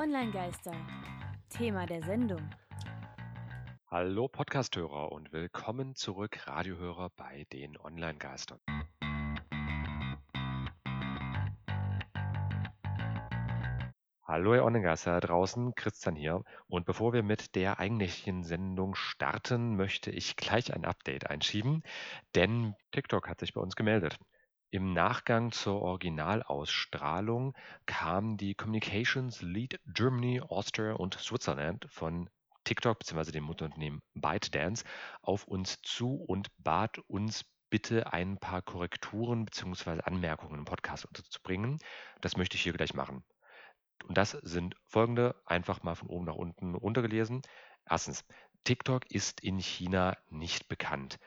[0.00, 0.70] Online-Geister.
[1.48, 2.38] Thema der Sendung.
[3.90, 8.60] Hallo Podcasthörer und willkommen zurück Radiohörer bei den Online-Geistern.
[14.22, 16.44] Hallo ihr Online-Geister draußen, Christian hier.
[16.68, 21.82] Und bevor wir mit der eigentlichen Sendung starten, möchte ich gleich ein Update einschieben,
[22.36, 24.16] denn TikTok hat sich bei uns gemeldet.
[24.70, 27.56] Im Nachgang zur Originalausstrahlung
[27.86, 32.28] kam die Communications Lead Germany, Austria und Switzerland von
[32.64, 33.32] TikTok bzw.
[33.32, 34.84] dem Mutterunternehmen ByteDance
[35.22, 40.02] auf uns zu und bat uns bitte ein paar Korrekturen bzw.
[40.02, 41.78] Anmerkungen im Podcast unterzubringen.
[42.20, 43.24] Das möchte ich hier gleich machen.
[44.04, 47.40] Und das sind folgende, einfach mal von oben nach unten runtergelesen.
[47.88, 48.22] Erstens,
[48.64, 51.18] TikTok ist in China nicht bekannt.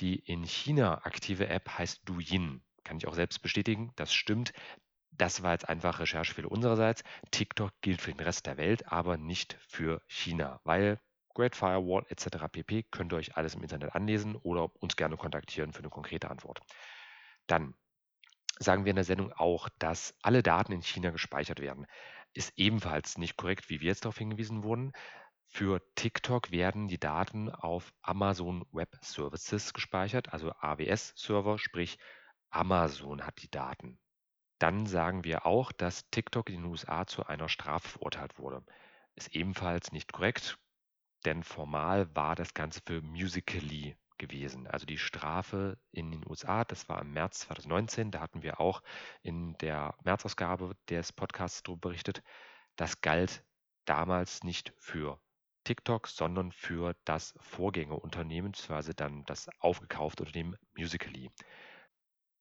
[0.00, 4.52] Die in China aktive App heißt Douyin kann ich auch selbst bestätigen, das stimmt.
[5.12, 7.04] Das war jetzt einfach Recherchefehler unsererseits.
[7.30, 11.00] TikTok gilt für den Rest der Welt, aber nicht für China, weil
[11.34, 12.48] Great Firewall etc.
[12.50, 12.82] pp.
[12.90, 16.62] könnt ihr euch alles im Internet anlesen oder uns gerne kontaktieren für eine konkrete Antwort.
[17.46, 17.74] Dann
[18.58, 21.86] sagen wir in der Sendung auch, dass alle Daten in China gespeichert werden.
[22.32, 24.90] Ist ebenfalls nicht korrekt, wie wir jetzt darauf hingewiesen wurden.
[25.46, 31.96] Für TikTok werden die Daten auf Amazon Web Services gespeichert, also AWS-Server, sprich
[32.50, 33.98] Amazon hat die Daten.
[34.58, 38.64] Dann sagen wir auch, dass TikTok in den USA zu einer Strafe verurteilt wurde.
[39.14, 40.58] Ist ebenfalls nicht korrekt,
[41.24, 44.66] denn formal war das Ganze für Musical.ly gewesen.
[44.66, 48.82] Also die Strafe in den USA, das war im März 2019, da hatten wir auch
[49.22, 52.22] in der Märzausgabe des Podcasts darüber berichtet,
[52.76, 53.44] das galt
[53.86, 55.20] damals nicht für
[55.64, 61.30] TikTok, sondern für das Vorgängerunternehmen, beziehungsweise dann das aufgekaufte Unternehmen Musical.ly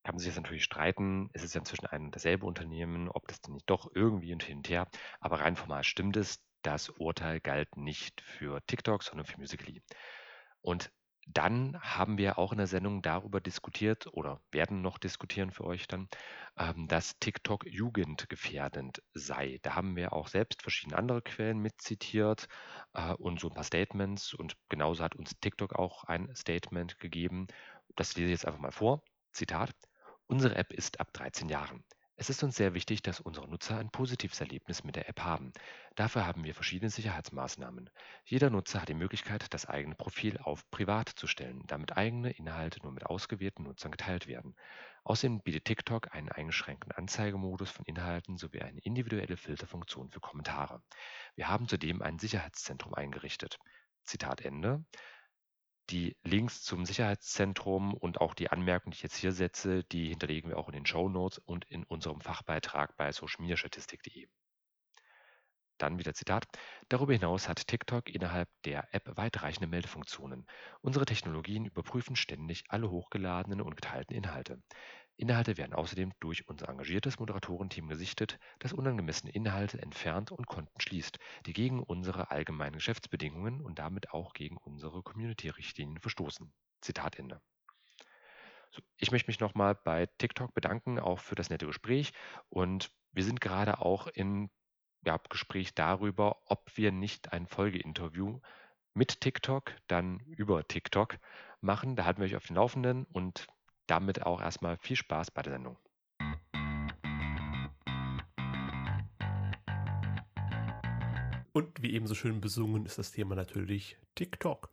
[0.03, 3.42] kann man sich jetzt natürlich streiten, ist es ja inzwischen ein dasselbe Unternehmen, ob das
[3.42, 4.88] denn nicht doch irgendwie und hin und her.
[5.19, 9.81] Aber rein formal stimmt es, das Urteil galt nicht für TikTok, sondern für Musical.ly.
[10.61, 10.91] Und
[11.31, 15.88] dann haben wir auch in der Sendung darüber diskutiert oder werden noch diskutieren für euch
[15.88, 16.09] dann,
[16.57, 19.59] ähm, dass TikTok jugendgefährdend sei.
[19.62, 22.47] Da haben wir auch selbst verschiedene andere Quellen mitzitiert
[22.94, 24.34] äh, und so ein paar Statements.
[24.34, 27.47] Und genauso hat uns TikTok auch ein Statement gegeben.
[27.95, 29.03] Das lese ich jetzt einfach mal vor.
[29.31, 29.72] Zitat.
[30.31, 31.84] Unsere App ist ab 13 Jahren.
[32.16, 35.51] Es ist uns sehr wichtig, dass unsere Nutzer ein positives Erlebnis mit der App haben.
[35.95, 37.90] Dafür haben wir verschiedene Sicherheitsmaßnahmen.
[38.25, 42.79] Jeder Nutzer hat die Möglichkeit, das eigene Profil auf Privat zu stellen, damit eigene Inhalte
[42.84, 44.56] nur mit ausgewählten Nutzern geteilt werden.
[45.03, 50.84] Außerdem bietet TikTok einen eingeschränkten Anzeigemodus von Inhalten sowie eine individuelle Filterfunktion für Kommentare.
[51.34, 53.57] Wir haben zudem ein Sicherheitszentrum eingerichtet.
[54.03, 54.85] Zitat Ende.
[55.89, 60.50] Die Links zum Sicherheitszentrum und auch die Anmerkungen, die ich jetzt hier setze, die hinterlegen
[60.50, 64.27] wir auch in den Show Notes und in unserem Fachbeitrag bei socialmediastatistik.de.
[65.79, 66.45] Dann wieder Zitat.
[66.89, 70.45] Darüber hinaus hat TikTok innerhalb der App weitreichende Meldefunktionen.
[70.81, 74.61] Unsere Technologien überprüfen ständig alle hochgeladenen und geteilten Inhalte.
[75.19, 81.19] Inhalte werden außerdem durch unser engagiertes Moderatorenteam gesichtet, das unangemessene Inhalte entfernt und Konten schließt,
[81.46, 86.53] die gegen unsere allgemeinen Geschäftsbedingungen und damit auch gegen unsere Community-Richtlinien verstoßen.
[86.80, 87.41] Zitat Ende.
[88.72, 92.13] So, ich möchte mich nochmal bei TikTok bedanken, auch für das nette Gespräch.
[92.47, 94.50] Und wir sind gerade auch in
[95.06, 98.40] ja, Gespräch darüber, ob wir nicht ein Folgeinterview
[98.94, 101.18] mit TikTok, dann über TikTok
[101.62, 101.96] machen.
[101.97, 103.47] Da halten wir euch auf den Laufenden und
[103.89, 105.77] damit auch erstmal viel Spaß bei der Sendung.
[111.51, 114.69] Und wie eben so schön besungen ist das Thema natürlich TikTok.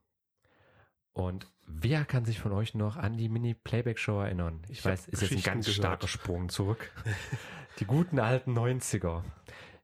[1.13, 4.63] Und wer kann sich von euch noch an die Mini-Playback-Show erinnern?
[4.69, 5.79] Ich, ich weiß, ist jetzt ein ganz gehört.
[5.79, 6.93] starker Sprung zurück.
[7.79, 9.23] die guten alten 90er.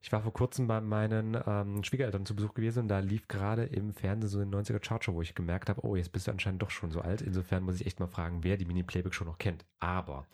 [0.03, 3.65] Ich war vor kurzem bei meinen ähm, Schwiegereltern zu Besuch gewesen und da lief gerade
[3.65, 6.61] im Fernsehen so ein 90er Charger, wo ich gemerkt habe, oh, jetzt bist du anscheinend
[6.61, 7.23] doch schon so alt.
[7.23, 9.65] Insofern muss ich echt mal fragen, wer die Mini-Playback schon noch kennt.
[9.79, 10.27] Aber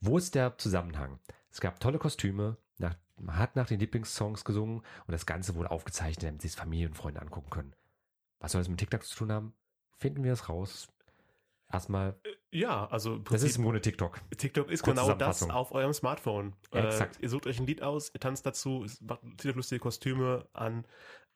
[0.00, 1.18] wo ist der Zusammenhang?
[1.50, 5.70] Es gab tolle Kostüme, nach, man hat nach den Lieblingssongs gesungen und das Ganze wurde
[5.70, 7.74] aufgezeichnet, damit sich Familie und Freunde angucken können.
[8.40, 9.52] Was soll das mit TikTok zu tun haben?
[9.98, 10.88] Finden wir es raus
[11.70, 12.18] erstmal.
[12.50, 14.20] Äh, ja, also das ist im Grunde TikTok.
[14.36, 16.54] TikTok ist genau das auf eurem Smartphone.
[16.72, 17.18] Ja, exakt.
[17.18, 18.86] Äh, ihr sucht euch ein Lied aus, ihr tanzt dazu,
[19.36, 20.84] zieht lustige Kostüme an.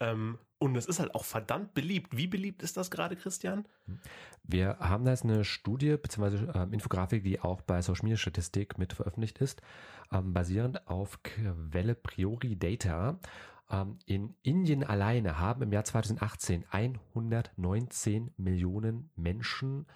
[0.01, 2.17] Ähm, und es ist halt auch verdammt beliebt.
[2.17, 3.67] Wie beliebt ist das gerade, Christian?
[4.45, 6.47] Wir haben da jetzt eine Studie bzw.
[6.55, 9.61] Ähm, Infografik, die auch bei Social Media Statistik mit veröffentlicht ist,
[10.13, 13.19] ähm, basierend auf Quelle Priori Data.
[13.71, 19.87] Ähm, in Indien alleine haben im Jahr 2018 119 Millionen Menschen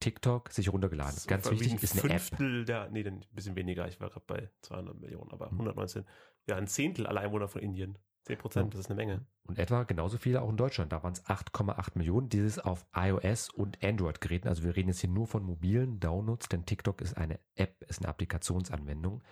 [0.00, 1.14] TikTok sich runtergeladen.
[1.14, 2.66] Das Ganz wichtig ist eine Fünftel App.
[2.66, 3.88] Der, nee, ein bisschen weniger.
[3.88, 6.02] Ich war gerade bei 200 Millionen, aber 119.
[6.02, 6.08] Hm.
[6.46, 8.70] Ja, ein Zehntel aller Einwohner von Indien 10 Prozent, ja.
[8.70, 9.26] das ist eine Menge.
[9.44, 10.92] Und etwa genauso viele auch in Deutschland.
[10.92, 12.28] Da waren es 8,8 Millionen.
[12.30, 14.48] Dieses auf iOS und Android-Geräten.
[14.48, 18.00] Also wir reden jetzt hier nur von mobilen Downloads, denn TikTok ist eine App, ist
[18.00, 19.22] eine Applikationsanwendung.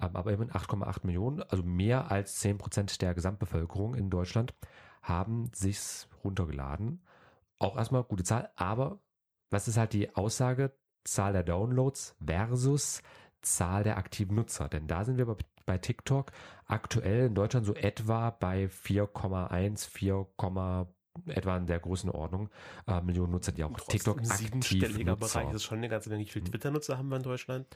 [0.00, 4.54] Ähm, aber immerhin 8,8 Millionen, also mehr als 10 Prozent der Gesamtbevölkerung in Deutschland,
[5.00, 7.02] haben sich's runtergeladen.
[7.58, 8.98] Auch erstmal gute Zahl, aber
[9.50, 10.72] was ist halt die Aussage?
[11.04, 13.02] Zahl der Downloads versus
[13.42, 14.68] Zahl der aktiven Nutzer.
[14.68, 16.32] Denn da sind wir bei, bei TikTok
[16.66, 20.26] aktuell in Deutschland so etwa bei 4,1, 4,
[21.26, 22.48] etwa in der Größenordnung
[22.86, 25.04] äh, Millionen Nutzer, die auch TikTok aktiv nutzen.
[25.04, 26.24] Bereich ist schon eine ganze Menge.
[26.24, 27.66] Wie viele Twitter-Nutzer haben wir in Deutschland?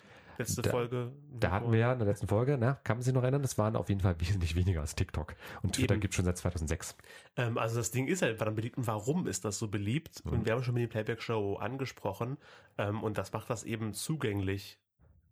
[0.40, 1.12] Letzte da, Folge.
[1.38, 3.58] Da hatten wir ja in der letzten Folge, ne, kann man sich noch erinnern, das
[3.58, 5.34] waren auf jeden Fall wesentlich weniger als TikTok.
[5.62, 6.96] Und Twitter gibt es schon seit 2006.
[7.36, 8.78] Ähm, also das Ding ist halt verdammt beliebt.
[8.78, 10.24] Und warum ist das so beliebt?
[10.24, 10.32] Mhm.
[10.32, 12.38] Und wir haben schon mit die Playback-Show angesprochen.
[12.78, 14.79] Ähm, und das macht das eben zugänglich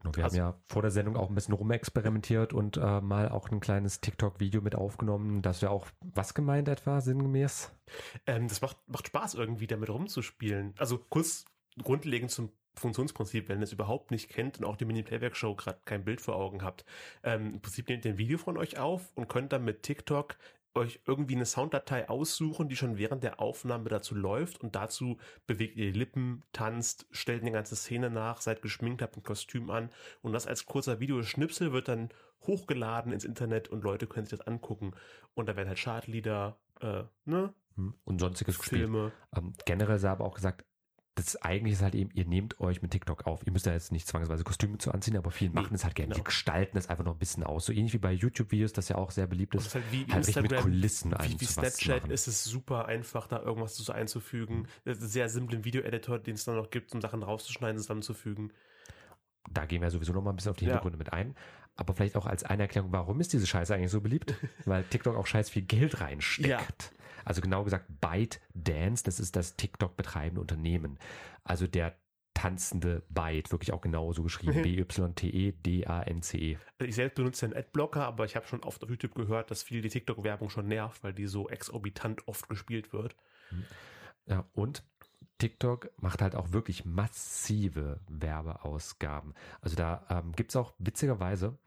[0.03, 3.51] wir also, haben ja vor der Sendung auch ein bisschen rumexperimentiert und äh, mal auch
[3.51, 5.43] ein kleines TikTok-Video mit aufgenommen.
[5.43, 7.73] Das wäre auch was gemeint etwa, sinngemäß?
[8.27, 10.75] Ähm, das macht, macht Spaß irgendwie damit rumzuspielen.
[10.79, 11.45] Also kurz
[11.83, 16.05] grundlegend zum Funktionsprinzip, wenn ihr es überhaupt nicht kennt und auch die Mini-Playback-Show gerade kein
[16.05, 16.85] Bild vor Augen habt.
[17.23, 20.37] Ähm, Im Prinzip nehmt ihr ein Video von euch auf und könnt dann mit TikTok
[20.79, 25.77] euch irgendwie eine Sounddatei aussuchen, die schon während der Aufnahme dazu läuft und dazu bewegt
[25.77, 29.91] ihr die Lippen, tanzt, stellt eine ganze Szene nach, seid geschminkt, habt ein Kostüm an
[30.23, 32.11] und das als kurzer Videoschnipsel wird dann
[32.47, 34.93] hochgeladen ins Internet und Leute können sich das angucken
[35.35, 37.53] und da werden halt Schadlieder, äh, ne?
[37.75, 39.13] Hm, und sonstiges Filme.
[39.37, 40.65] Ähm, generell sei aber auch gesagt,
[41.19, 43.45] das eigentlich ist halt eben, ihr nehmt euch mit TikTok auf.
[43.45, 46.11] Ihr müsst ja jetzt nicht zwangsweise Kostüme zu anziehen, aber viele machen es halt gerne.
[46.11, 46.23] Genau.
[46.23, 47.67] Die gestalten es einfach noch ein bisschen aus.
[47.67, 49.75] So ähnlich wie bei YouTube-Videos, das ja auch sehr beliebt ist.
[49.75, 53.77] halt wie halt richtig mit Kulissen Wie, wie Snapchat ist es super einfach, da irgendwas
[53.77, 54.69] so einzufügen.
[54.85, 58.53] Sehr simplen Video-Editor, den es dann noch gibt, um Sachen rauszuschneiden, zusammenzufügen.
[59.51, 61.05] Da gehen wir sowieso noch mal ein bisschen auf die Hintergründe ja.
[61.05, 61.35] mit ein.
[61.75, 64.35] Aber vielleicht auch als eine Erklärung, warum ist diese Scheiße eigentlich so beliebt?
[64.65, 66.49] Weil TikTok auch scheiß viel Geld reinsteckt.
[66.49, 66.61] Ja.
[67.29, 70.99] Also genau gesagt, ByteDance, das ist das TikTok betreibende Unternehmen.
[71.45, 71.95] Also der
[72.33, 76.55] tanzende Byte, wirklich auch genauso geschrieben, B-Y-T-E-D-A-N-C-E.
[76.55, 76.59] -E.
[76.79, 79.63] Also ich selbst benutze einen Adblocker, aber ich habe schon oft auf YouTube gehört, dass
[79.63, 83.15] viel die TikTok-Werbung schon nervt, weil die so exorbitant oft gespielt wird.
[84.25, 84.83] Ja, und
[85.37, 89.35] TikTok macht halt auch wirklich massive Werbeausgaben.
[89.61, 91.59] Also da ähm, gibt es auch witzigerweise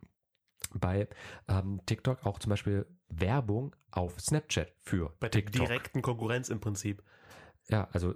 [0.73, 1.07] bei
[1.47, 5.53] ähm, TikTok auch zum Beispiel Werbung auf Snapchat für bei TikTok.
[5.53, 7.03] der direkten Konkurrenz im Prinzip.
[7.69, 8.15] Ja, also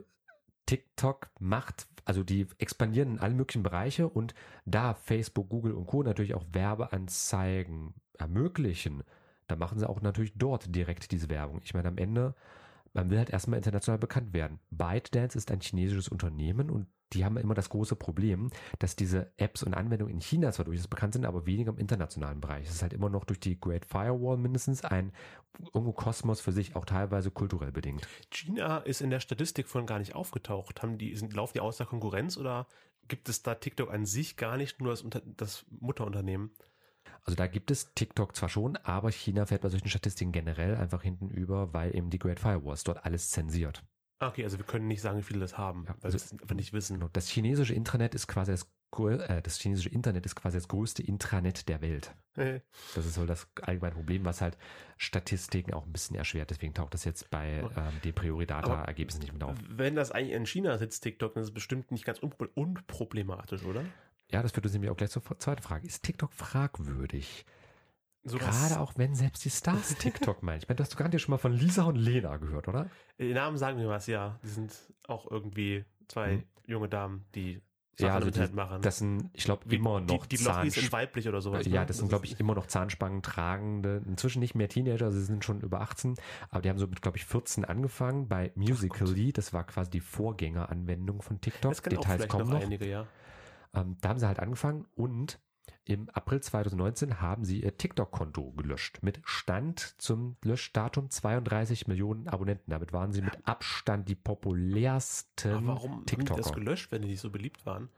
[0.66, 4.34] TikTok macht, also die expandieren in alle möglichen Bereiche und
[4.66, 6.04] da Facebook, Google und Co.
[6.04, 9.04] natürlich auch Werbeanzeigen ermöglichen,
[9.48, 11.62] da machen sie auch natürlich dort direkt diese Werbung.
[11.64, 12.34] Ich meine, am Ende
[12.96, 14.60] man will halt erstmal international bekannt werden.
[14.72, 19.64] ByteDance ist ein chinesisches Unternehmen und die haben immer das große Problem, dass diese Apps
[19.64, 22.68] und Anwendungen in China zwar durchaus bekannt sind, aber weniger im internationalen Bereich.
[22.68, 25.14] Es ist halt immer noch durch die Great Firewall mindestens ein
[25.74, 28.08] irgendwo Kosmos für sich, auch teilweise kulturell bedingt.
[28.30, 30.82] China ist in der Statistik von gar nicht aufgetaucht.
[30.82, 32.68] Haben die, sind, laufen die außer Konkurrenz oder
[33.08, 35.06] gibt es da TikTok an sich gar nicht, nur das,
[35.38, 36.52] das Mutterunternehmen?
[37.24, 41.02] Also da gibt es TikTok zwar schon, aber China fällt bei solchen Statistiken generell einfach
[41.02, 43.84] hinten über, weil eben die Great Firewalls dort alles zensiert.
[44.20, 46.32] Okay, also wir können nicht sagen, wie viele das haben, ja, weil also, wir es
[46.32, 46.96] einfach nicht wissen.
[46.96, 48.68] Genau, das chinesische Intranet ist quasi das,
[49.28, 52.16] äh, das chinesische Internet ist quasi das größte Intranet der Welt.
[52.96, 54.58] das ist so das allgemeine Problem, was halt
[54.98, 56.50] Statistiken auch ein bisschen erschwert.
[56.50, 59.58] Deswegen taucht das jetzt bei ähm, den Prioridata-Ergebnissen nicht mit auf.
[59.68, 63.84] Wenn das eigentlich in China sitzt, TikTok, dann ist es bestimmt nicht ganz unproblematisch, oder?
[64.32, 65.86] Ja, das führt uns nämlich auch gleich zur zweiten Frage.
[65.86, 67.46] Ist TikTok fragwürdig?
[68.28, 70.58] So Gerade auch wenn selbst die Stars TikTok meinen.
[70.58, 72.90] Ich meine, du hast gar nicht schon mal von Lisa und Lena gehört, oder?
[73.20, 74.40] Die Namen sagen mir was, ja.
[74.44, 74.74] Die sind
[75.08, 76.44] auch irgendwie zwei hm.
[76.66, 77.62] junge Damen, die
[77.98, 78.82] Sachen ja, also die, machen.
[78.82, 81.66] Das sind, ich glaube, immer noch Die, die Lochis sind weiblich oder sowas.
[81.66, 81.86] Ja, ne?
[81.86, 84.02] das sind, glaube ich, immer noch Zahnspangen tragende.
[84.06, 86.16] Inzwischen nicht mehr Teenager, sie sind schon über 18.
[86.50, 89.32] Aber die haben so mit, glaube ich, 14 angefangen bei Musical.ly.
[89.32, 91.72] Das war quasi die Vorgängeranwendung von TikTok.
[91.72, 92.62] Das Details kommen noch.
[92.62, 93.08] Einige, ja.
[93.74, 95.40] Ähm, da haben sie halt angefangen und
[95.88, 99.04] im April 2019 haben sie ihr TikTok-Konto gelöscht.
[99.04, 102.72] Mit Stand zum Löschdatum 32 Millionen Abonnenten.
[102.72, 106.30] Damit waren sie mit Abstand die populärsten Aber warum TikToker.
[106.32, 107.90] Warum haben die das gelöscht, wenn die nicht so beliebt waren?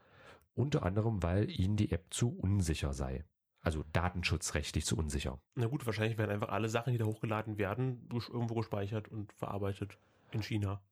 [0.54, 3.24] Unter anderem, weil ihnen die App zu unsicher sei.
[3.60, 5.40] Also datenschutzrechtlich zu unsicher.
[5.54, 9.98] Na gut, wahrscheinlich werden einfach alle Sachen, die da hochgeladen werden, irgendwo gespeichert und verarbeitet
[10.30, 10.82] in China.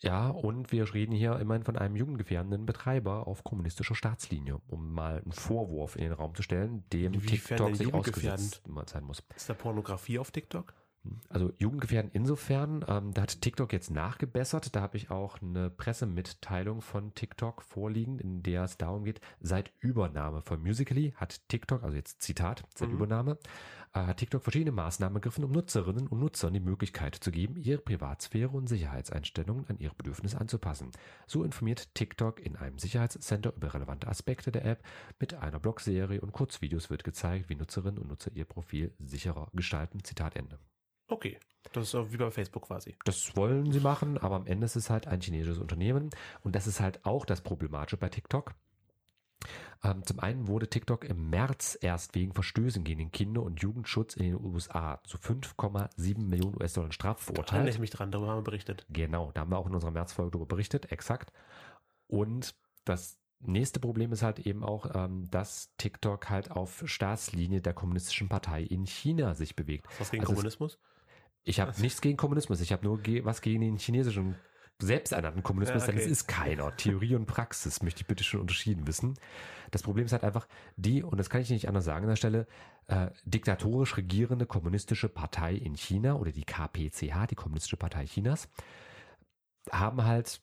[0.00, 5.20] Ja, und wir reden hier immerhin von einem jugendgefährdenden Betreiber auf kommunistischer Staatslinie, um mal
[5.22, 9.22] einen Vorwurf in den Raum zu stellen, dem TikTok sich ausgesetzt sein muss.
[9.34, 10.72] Ist da Pornografie auf TikTok?
[11.28, 14.74] Also jugendgefährdend insofern, ähm, da hat TikTok jetzt nachgebessert.
[14.74, 19.72] Da habe ich auch eine Pressemitteilung von TikTok vorliegen, in der es darum geht, seit
[19.80, 22.94] Übernahme von Musically hat TikTok, also jetzt Zitat, seit Mhm.
[22.96, 23.38] Übernahme,
[23.94, 27.80] äh, hat TikTok verschiedene Maßnahmen ergriffen, um Nutzerinnen und Nutzern die Möglichkeit zu geben, ihre
[27.80, 30.90] Privatsphäre und Sicherheitseinstellungen an ihre Bedürfnisse anzupassen.
[31.26, 34.82] So informiert TikTok in einem Sicherheitscenter über relevante Aspekte der App.
[35.18, 40.02] Mit einer Blogserie und Kurzvideos wird gezeigt, wie Nutzerinnen und Nutzer ihr Profil sicherer gestalten.
[40.04, 40.58] Zitat Ende.
[41.08, 41.38] Okay.
[41.72, 42.96] Das ist auch wie bei Facebook quasi.
[43.04, 46.08] Das wollen sie machen, aber am Ende ist es halt ein chinesisches Unternehmen
[46.42, 48.54] und das ist halt auch das Problematische bei TikTok.
[49.84, 54.14] Ähm, zum einen wurde TikTok im März erst wegen Verstößen gegen den Kinder- und Jugendschutz
[54.16, 57.74] in den USA zu 5,7 Millionen US-Dollar Strafe Erinnere verurteilt.
[57.74, 58.84] ich mich dran, darüber haben wir berichtet.
[58.88, 61.32] Genau, da haben wir auch in unserer Märzfolge darüber berichtet, exakt.
[62.08, 67.74] Und das nächste Problem ist halt eben auch, ähm, dass TikTok halt auf Staatslinie der
[67.74, 69.86] Kommunistischen Partei in China sich bewegt.
[70.00, 70.78] Was gegen Also es- Kommunismus?
[71.48, 74.36] Ich habe nichts gegen Kommunismus, ich habe nur ge was gegen den chinesischen
[74.80, 76.12] selbsternannten Kommunismus, Ja, denn es okay.
[76.12, 76.76] ist keiner.
[76.76, 79.14] Theorie und Praxis möchte ich bitte schon unterschieden wissen.
[79.70, 82.16] Das Problem ist halt einfach die, und das kann ich nicht anders sagen an der
[82.16, 82.46] Stelle,
[82.86, 88.48] äh, diktatorisch regierende kommunistische Partei in China oder die KPCH, die Kommunistische Partei Chinas,
[89.72, 90.40] haben halt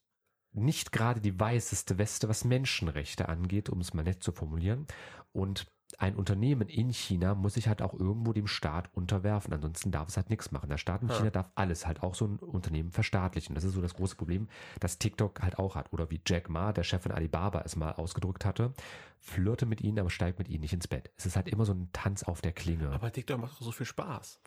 [0.54, 4.88] nicht gerade die weißeste Weste, was Menschenrechte angeht, um es mal nett zu formulieren.
[5.32, 9.54] Und ein Unternehmen in China muss sich halt auch irgendwo dem Staat unterwerfen.
[9.54, 10.70] Ansonsten darf es halt nichts machen.
[10.70, 11.16] Der Staat in Ja.
[11.16, 13.56] China darf alles halt auch so ein Unternehmen verstaatlichen.
[13.56, 14.48] Das ist so das große Problem,
[14.80, 15.92] das TikTok halt auch hat.
[15.94, 18.74] Oder wie Jack Ma, der Chef von Alibaba, es mal ausgedrückt hatte.
[19.20, 21.12] Flirte mit ihnen, aber steigt mit ihnen nicht ins Bett.
[21.18, 22.92] Es ist halt immer so ein Tanz auf der Klinge.
[22.92, 24.40] Aber TikTok macht doch so viel Spaß.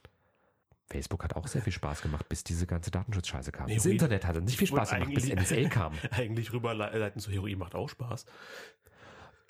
[0.91, 3.67] Facebook hat auch sehr viel Spaß gemacht, bis diese ganze Datenschutzscheiße kam.
[3.67, 5.93] Nee, das Internet hat nicht viel Spaß gemacht, bis NSA kam.
[6.11, 8.25] Eigentlich rüberleiten zu Heroin macht auch Spaß.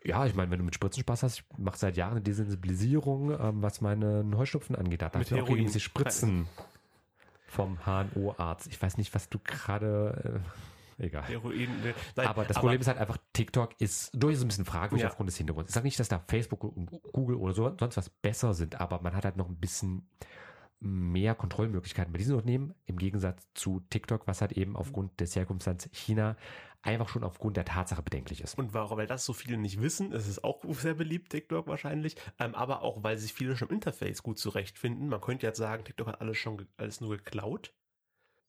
[0.05, 3.31] Ja, ich meine, wenn du mit Spritzen Spaß hast, ich mache seit Jahren eine Desensibilisierung,
[3.33, 5.03] ähm, was meinen Heuschnupfen angeht.
[5.03, 6.47] Da Mit ich auch regelmäßig spritzen
[7.49, 8.69] vom HNO-Arzt.
[8.69, 10.43] Ich weiß nicht, was du gerade...
[10.99, 11.25] Äh, egal.
[11.25, 11.69] Heroin.
[11.83, 15.09] ne, Nein, aber das Problem ist halt einfach, TikTok ist durchaus ein bisschen fragwürdig Ja.
[15.09, 15.71] aufgrund des Hintergrunds.
[15.71, 19.01] Ich sage nicht, dass da Facebook und Google oder so, sonst was besser sind, aber
[19.03, 20.09] man hat halt noch ein bisschen
[20.81, 25.89] mehr Kontrollmöglichkeiten bei diesen Unternehmen im Gegensatz zu TikTok, was halt eben aufgrund des Herkunftslands
[25.93, 26.37] China
[26.83, 28.57] einfach schon aufgrund der Tatsache bedenklich ist.
[28.57, 32.17] Und warum, weil das so viele nicht wissen, es ist auch sehr beliebt, TikTok wahrscheinlich,
[32.39, 35.09] ähm, aber auch, weil sich viele schon im Interface gut zurechtfinden.
[35.09, 37.75] Man könnte jetzt sagen, TikTok hat alles schon alles nur geklaut.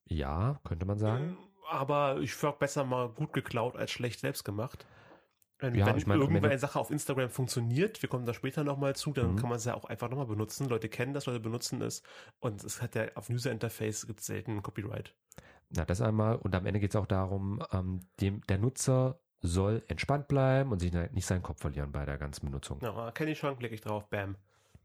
[0.05, 1.29] Ja, könnte man sagen.
[1.29, 1.37] Ähm,
[1.69, 4.85] Aber ich sag besser mal gut geklaut als schlecht selbst gemacht.
[5.61, 8.33] Ähm, Ja, wenn ich meine, am irgendwann eine Sache auf Instagram funktioniert, wir kommen da
[8.33, 9.35] später nochmal zu, dann Mhm.
[9.37, 10.67] kann man es ja auch einfach nochmal benutzen.
[10.69, 12.01] Leute kennen das, Leute benutzen es.
[12.39, 15.13] Und es hat ja auf User Interface gibt selten Copyright.
[15.69, 16.37] Na, das einmal.
[16.37, 20.79] Und am Ende geht es auch darum, ähm, dem, der Nutzer soll entspannt bleiben und
[20.79, 22.79] sich ne- nicht seinen Kopf verlieren bei der ganzen Benutzung.
[22.81, 24.35] Ja, kenne ich schon, klicke ich drauf, bam.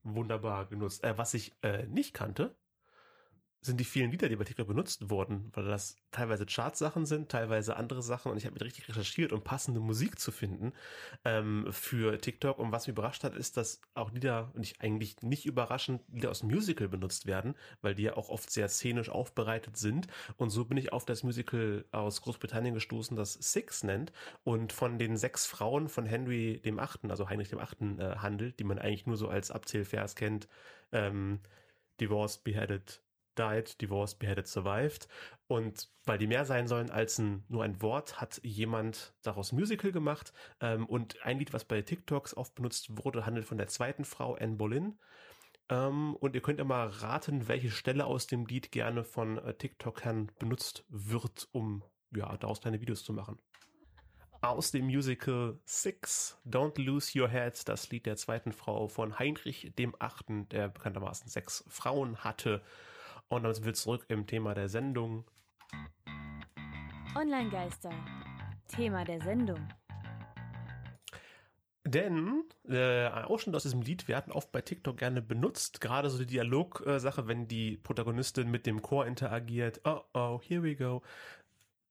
[0.02, 1.02] Wunderbar genutzt.
[1.02, 2.54] Äh, was ich äh, nicht kannte,
[3.64, 7.76] sind die vielen Lieder, die bei TikTok benutzt wurden, weil das teilweise Chartsachen sind, teilweise
[7.76, 10.72] andere Sachen und ich habe mit richtig recherchiert, um passende Musik zu finden
[11.24, 12.58] ähm, für TikTok.
[12.58, 16.30] Und was mich überrascht hat, ist, dass auch Lieder, und ich eigentlich nicht überraschend, Lieder
[16.30, 20.08] aus dem Musical benutzt werden, weil die ja auch oft sehr szenisch aufbereitet sind.
[20.36, 24.12] Und so bin ich auf das Musical aus Großbritannien gestoßen, das Six nennt
[24.44, 28.58] und von den sechs Frauen von Henry dem Achten, also Heinrich dem Achten, äh, handelt,
[28.58, 30.48] die man eigentlich nur so als Abzählvers kennt.
[30.92, 31.40] Ähm,
[32.00, 33.00] Divorced, Beheaded,
[33.38, 35.08] Died, Divorced, Beheaded, Survived.
[35.46, 39.56] Und weil die mehr sein sollen als ein, nur ein Wort, hat jemand daraus ein
[39.56, 40.32] Musical gemacht.
[40.60, 44.34] Ähm, und ein Lied, was bei TikToks oft benutzt wurde, handelt von der zweiten Frau,
[44.34, 44.98] Anne Boleyn.
[45.68, 49.54] Ähm, und ihr könnt ja mal raten, welche Stelle aus dem Lied gerne von äh,
[49.54, 51.82] TikTokern benutzt wird, um
[52.14, 53.38] ja, daraus kleine Videos zu machen.
[54.40, 59.72] Aus dem Musical Six, Don't Lose Your Head, das Lied der zweiten Frau von Heinrich
[59.78, 62.62] dem Achten, der bekanntermaßen sechs Frauen hatte.
[63.34, 65.24] Und damit sind wir zurück im Thema der Sendung.
[67.16, 67.90] Online-Geister.
[68.68, 69.68] Thema der Sendung.
[71.84, 75.80] Denn äh, ein Ausschnitt aus diesem Lied werden oft bei TikTok gerne benutzt.
[75.80, 79.80] Gerade so die Dialogsache, wenn die Protagonistin mit dem Chor interagiert.
[79.84, 81.02] Oh, oh, here we go.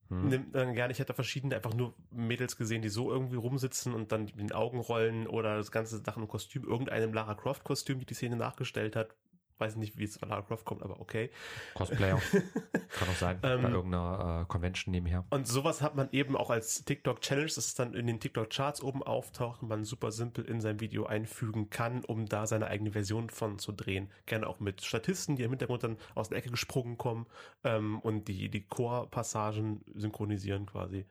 [0.09, 0.27] Hm.
[0.29, 4.11] Nimmt dann gerne, ich hatte verschiedene einfach nur Mädels gesehen, die so irgendwie rumsitzen und
[4.11, 7.99] dann mit den Augen rollen oder das ganze Sachen im Kostüm, irgendeinem Lara Croft Kostüm,
[7.99, 9.15] die die Szene nachgestellt hat.
[9.57, 11.29] Weiß nicht, wie es von Lara Croft kommt, aber okay.
[11.75, 12.19] Cosplayer.
[12.89, 13.39] Kann auch sein.
[13.43, 15.25] Ähm, bei irgendeiner äh, Convention nebenher.
[15.29, 19.03] Und sowas hat man eben auch als TikTok-Challenge, dass es dann in den TikTok-Charts oben
[19.03, 23.29] auftaucht und man super simpel in sein Video einfügen kann, um da seine eigene Version
[23.29, 24.09] von zu drehen.
[24.25, 27.27] Gerne auch mit Statisten, die im Hintergrund dann aus der Ecke gesprungen kommen
[27.63, 31.05] ähm, und die, die Chor-Passagen synchronisieren quasi.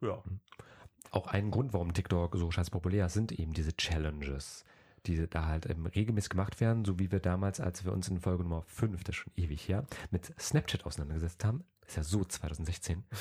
[0.00, 0.22] Ja.
[1.10, 4.64] Auch ein Grund, warum TikTok so scheiß populär ist, sind eben diese Challenges.
[5.06, 8.20] Die da halt ähm, regelmäßig gemacht werden, so wie wir damals, als wir uns in
[8.20, 11.64] Folge Nummer 5, das ist schon ewig her, mit Snapchat auseinandergesetzt haben.
[11.86, 13.04] Ist ja so 2016.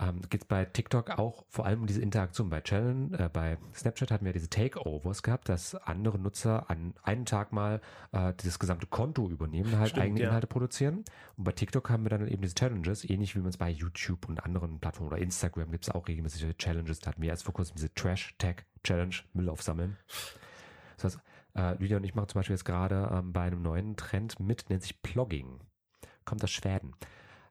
[0.00, 2.50] ähm, geht es bei TikTok auch vor allem um diese Interaktion.
[2.50, 7.24] Bei Challenge, äh, bei Snapchat hatten wir diese Takeovers gehabt, dass andere Nutzer an einem
[7.26, 7.80] Tag mal
[8.12, 10.28] äh, dieses gesamte Konto übernehmen, halt Stimmt, eigene ja.
[10.28, 11.04] Inhalte produzieren.
[11.36, 14.28] Und bei TikTok haben wir dann eben diese Challenges, ähnlich wie man es bei YouTube
[14.28, 17.00] und anderen Plattformen oder Instagram gibt es auch regelmäßig solche Challenges.
[17.00, 19.96] Da hatten wir erst vor kurzem diese Trash-Tag-Challenge, Müll aufsammeln.
[21.00, 21.24] Das heißt,
[21.56, 24.70] äh, Lydia und ich machen zum Beispiel jetzt gerade ähm, bei einem neuen Trend mit,
[24.70, 25.60] nennt sich Plogging.
[26.24, 26.94] Kommt aus Schweden.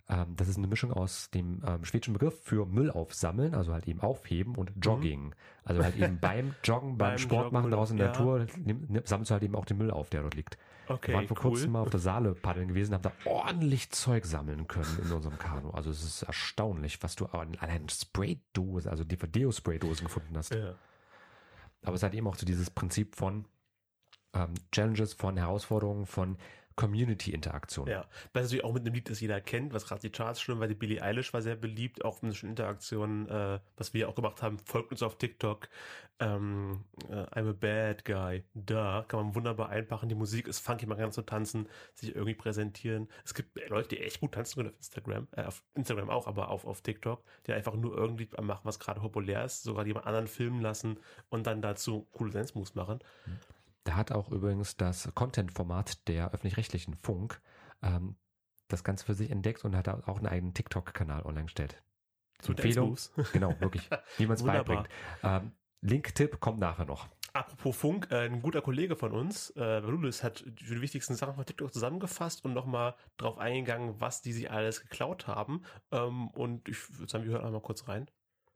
[0.09, 3.87] Ähm, das ist eine Mischung aus dem ähm, schwedischen Begriff für Müll aufsammeln, also halt
[3.87, 5.35] eben aufheben und Jogging.
[5.63, 8.13] Also halt eben beim Joggen, beim, Beim Sport Joggen, machen draußen in der ja.
[8.13, 10.57] Natur, nimm, nimm, sammelst du halt eben auch den Müll auf, der dort liegt.
[10.87, 11.51] Okay, wir waren vor cool.
[11.51, 15.37] kurzem mal auf der Saale paddeln gewesen, haben da ordentlich Zeug sammeln können in unserem
[15.37, 15.69] Kanu.
[15.69, 20.55] Also es ist erstaunlich, was du an allein Spraydosen, also DVD-Spraydosen gefunden hast.
[20.55, 20.73] Ja.
[21.81, 23.45] Aber es hat eben auch so dieses Prinzip von
[24.33, 26.37] ähm, Challenges, von Herausforderungen, von
[26.79, 27.89] Community-Interaktion.
[27.89, 30.61] Ja, weil natürlich auch mit einem Lied, das jeder kennt, was gerade die Charts schlimm,
[30.61, 34.15] weil die Billie Eilish war sehr beliebt, auch mit schon Interaktionen, äh, was wir auch
[34.15, 35.67] gemacht haben, folgt uns auf TikTok,
[36.21, 40.85] ähm, äh, I'm a bad guy, da kann man wunderbar einpacken, die Musik ist funky,
[40.85, 43.09] man kann so tanzen, sich irgendwie präsentieren.
[43.25, 46.47] Es gibt Leute, die echt gut tanzen können auf Instagram, äh, auf Instagram auch, aber
[46.47, 50.27] auf, auf TikTok, die einfach nur irgendwie machen, was gerade populär ist, sogar jemand anderen
[50.27, 52.99] filmen lassen und dann dazu coole Dance-Moves machen.
[53.89, 57.41] Da hat auch übrigens das Content-Format der öffentlich-rechtlichen Funk
[57.81, 58.17] ähm,
[58.67, 61.81] das Ganze für sich entdeckt und hat auch einen eigenen TikTok-Kanal online gestellt.
[62.37, 62.95] Zu Empfehlung.
[63.33, 63.89] Genau, wirklich.
[64.17, 64.87] Wie man es beibringt.
[65.23, 67.07] Ähm, Link-Tipp kommt nachher noch.
[67.33, 71.43] Apropos Funk, äh, ein guter Kollege von uns, äh, Valulis, hat die wichtigsten Sachen von
[71.47, 75.63] TikTok zusammengefasst und nochmal drauf eingegangen, was die sich alles geklaut haben.
[75.91, 78.07] Ähm, und ich würde sagen, wir hören einmal kurz rein.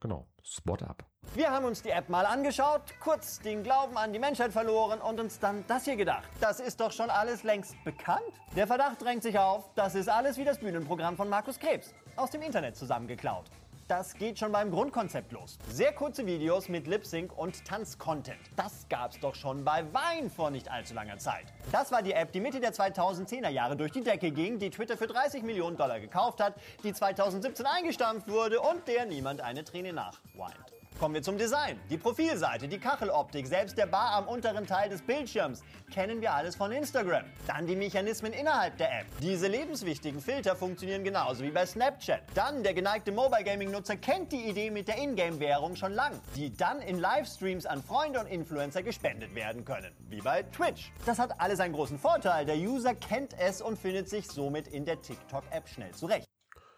[0.04, 0.26] Genau.
[0.42, 1.02] Spot up.
[1.34, 5.18] Wir haben uns die App mal angeschaut, kurz den Glauben an die Menschheit verloren und
[5.18, 6.28] uns dann das hier gedacht.
[6.40, 8.20] Das ist doch schon alles längst bekannt.
[8.54, 11.94] Der Verdacht drängt sich auf, das ist alles wie das Bühnenprogramm von Markus Krebs.
[12.16, 13.46] Aus dem Internet zusammengeklaut.
[13.88, 15.58] Das geht schon beim Grundkonzept los.
[15.68, 18.38] Sehr kurze Videos mit Lip-Sync und Tanz-Content.
[18.56, 21.44] Das gab's doch schon bei Wein vor nicht allzu langer Zeit.
[21.70, 24.96] Das war die App, die Mitte der 2010er Jahre durch die Decke ging, die Twitter
[24.96, 29.92] für 30 Millionen Dollar gekauft hat, die 2017 eingestampft wurde und der niemand eine Träne
[29.92, 30.73] nachweint.
[30.98, 31.80] Kommen wir zum Design.
[31.90, 35.62] Die Profilseite, die Kacheloptik, selbst der Bar am unteren Teil des Bildschirms.
[35.92, 37.24] Kennen wir alles von Instagram.
[37.48, 39.06] Dann die Mechanismen innerhalb der App.
[39.20, 42.22] Diese lebenswichtigen Filter funktionieren genauso wie bei Snapchat.
[42.34, 46.56] Dann der geneigte Mobile Gaming Nutzer kennt die Idee mit der Ingame-Währung schon lang, die
[46.56, 49.92] dann in Livestreams an Freunde und Influencer gespendet werden können.
[50.08, 50.92] Wie bei Twitch.
[51.06, 52.46] Das hat alles einen großen Vorteil.
[52.46, 56.28] Der User kennt es und findet sich somit in der TikTok-App schnell zurecht.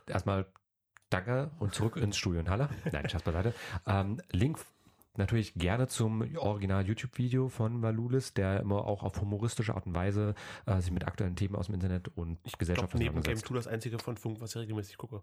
[0.08, 0.46] Erstmal
[1.10, 2.68] danke und zurück ins Studio in Halle.
[2.92, 3.54] Nein, Scherz beiseite.
[3.86, 4.58] Ähm, Link
[5.16, 10.34] natürlich gerne zum Original YouTube-Video von Valulis, der immer auch auf humoristische Art und Weise
[10.66, 13.46] äh, sich mit aktuellen Themen aus dem Internet und Ich Gesellschaft glaube, neben Game auseinandersetzt.
[13.46, 15.22] Tool das einzige von Funk, was ich regelmäßig gucke.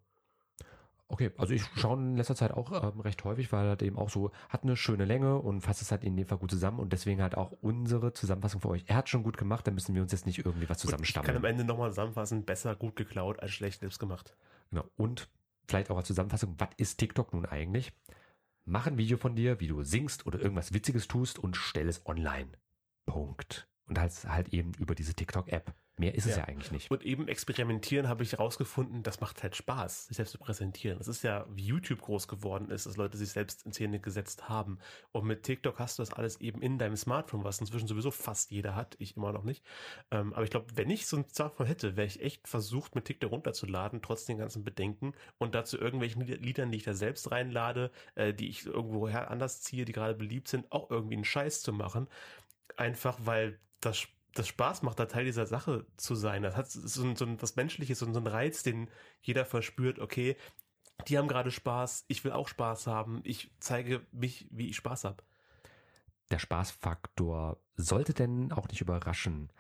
[1.09, 4.09] Okay, also ich schaue in letzter Zeit auch ähm, recht häufig, weil halt eben auch
[4.09, 6.91] so, hat eine schöne Länge und fasst es halt in dem Fall gut zusammen und
[6.91, 8.85] deswegen halt auch unsere Zusammenfassung für euch.
[8.87, 10.91] Er hat schon gut gemacht, da müssen wir uns jetzt nicht irgendwie was Gut, ich
[10.91, 11.45] kann am zusammenstammeln.
[11.45, 14.35] Ende nochmal zusammenfassen, besser gut geklaut als schlecht selbst gemacht.
[14.71, 14.85] Genau.
[14.97, 15.29] Und
[15.67, 17.91] vielleicht auch als Zusammenfassung, was ist TikTok nun eigentlich?
[18.65, 22.05] Mach ein Video von dir, wie du singst oder irgendwas Witziges tust und stell es
[22.05, 22.49] online.
[23.05, 23.67] Punkt.
[23.87, 25.73] Und halt, halt eben über diese TikTok-App.
[26.03, 26.39] Mehr ist es Ja.
[26.39, 26.91] ja eigentlich nicht.
[26.91, 30.97] Und eben experimentieren habe ich herausgefunden, das macht halt Spaß, sich selbst zu präsentieren.
[30.97, 34.49] Das ist ja, wie YouTube groß geworden ist, dass Leute sich selbst in Szene gesetzt
[34.49, 34.79] haben.
[35.11, 38.51] Und mit TikTok hast du das alles eben in deinem Smartphone, was inzwischen sowieso fast
[38.51, 39.63] jeder hat, ich immer noch nicht.
[40.11, 43.05] Ähm, aber ich glaube, wenn ich so ein Smartphone hätte, wäre ich echt versucht, mit
[43.05, 47.31] TikTok runterzuladen, trotz den ganzen Bedenken und dazu irgendwelchen Lied- Liedern, die ich da selbst
[47.31, 51.25] reinlade, äh, die ich irgendwo her anders ziehe, die gerade beliebt sind, auch irgendwie einen
[51.25, 52.07] Scheiß zu machen.
[52.77, 56.41] Einfach weil das das Spaß macht, da Teil dieser Sache zu sein.
[56.43, 58.89] Das hat so, ein, so ein, was Menschliches, so, ein- so ein Reiz, den
[59.21, 60.35] jeder verspürt, okay,
[61.07, 65.03] die haben gerade Spaß, ich will auch Spaß haben, ich zeige mich, wie ich Spaß
[65.05, 65.23] habe.
[66.31, 69.51] Der Spaßfaktor sollte denn auch nicht überraschen,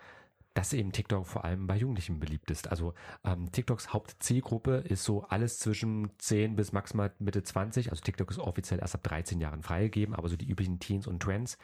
[0.53, 2.67] dass eben TikTok vor allem bei Jugendlichen beliebt ist.
[2.69, 7.89] Also ähm, TikToks Hauptzielgruppe ist so alles zwischen 10 bis maximal Mitte 20.
[7.89, 11.21] Also TikTok ist offiziell erst ab 13 Jahren freigegeben, aber so die üblichen Teens und
[11.21, 11.57] Trends.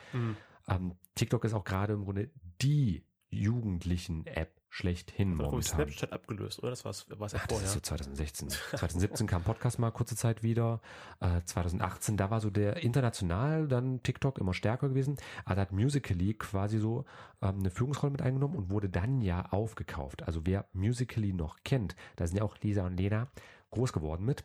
[0.67, 2.29] Ähm, TikTok ist auch gerade im Grunde
[2.61, 5.61] die jugendlichen App schlechthin ich momentan.
[5.61, 6.69] Snapchat abgelöst, oder?
[6.69, 7.65] Das war's, war's ja das vorher.
[7.67, 8.49] ist so 2016.
[8.49, 10.79] 2017 kam Podcast mal kurze Zeit wieder.
[11.19, 15.17] Äh, 2018, da war so der international dann TikTok immer stärker gewesen.
[15.45, 17.05] Aber da hat Musically quasi so
[17.41, 20.23] ähm, eine Führungsrolle mit eingenommen und wurde dann ja aufgekauft.
[20.23, 23.27] Also wer Musically noch kennt, da sind ja auch Lisa und Lena
[23.71, 24.43] groß geworden mit.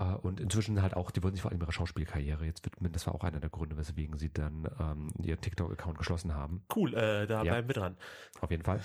[0.00, 2.90] Äh, und inzwischen halt auch, die wollten sich vor allem ihre Schauspielkarriere jetzt widmen.
[2.92, 6.64] Das war auch einer der Gründe, weswegen sie dann ähm, ihren TikTok-Account geschlossen haben.
[6.74, 7.52] Cool, äh, da Ja.
[7.52, 7.96] bleiben wir dran.
[8.40, 8.80] Auf jeden Fall.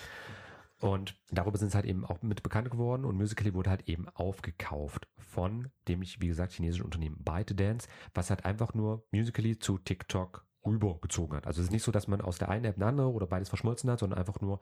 [0.81, 4.09] Und darüber sind sie halt eben auch mit bekannt geworden und Musical.ly wurde halt eben
[4.09, 9.77] aufgekauft von dem, ich, wie gesagt, chinesischen Unternehmen ByteDance, was halt einfach nur Musical.ly zu
[9.77, 11.47] TikTok rübergezogen hat.
[11.47, 13.49] Also es ist nicht so, dass man aus der einen App eine andere oder beides
[13.49, 14.59] verschmolzen hat, sondern einfach nur